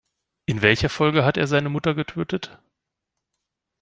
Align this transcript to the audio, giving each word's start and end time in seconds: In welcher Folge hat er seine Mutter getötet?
In 0.47 0.63
welcher 0.63 0.89
Folge 0.89 1.23
hat 1.23 1.37
er 1.37 1.45
seine 1.45 1.69
Mutter 1.69 1.93
getötet? 1.93 2.57